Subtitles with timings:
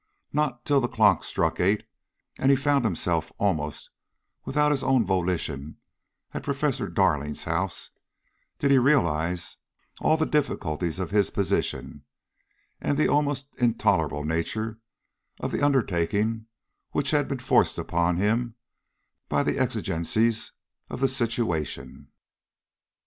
[0.33, 1.83] Not till the clock struck eight
[2.39, 3.91] and he found himself almost
[4.45, 5.77] without his own volition
[6.33, 7.91] at Professor Darling's house,
[8.57, 9.57] did he realize
[9.99, 12.03] all the difficulties of his position
[12.81, 14.79] and the almost intolerable nature
[15.39, 16.47] of the undertaking
[16.93, 18.55] which had been forced upon him
[19.29, 20.51] by the exigencies
[20.89, 22.07] of the situation.